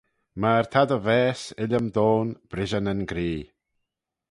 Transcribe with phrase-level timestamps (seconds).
[0.41, 3.45] Myr ta dty vaase, Illiam Dhone, brishey nyn gree.